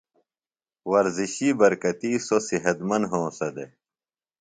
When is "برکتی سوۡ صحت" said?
1.59-2.77